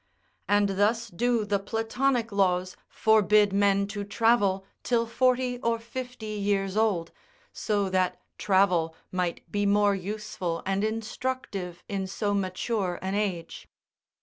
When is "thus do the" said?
0.79-1.59